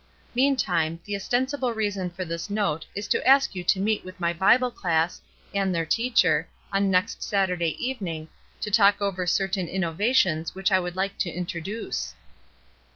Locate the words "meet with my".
3.79-4.33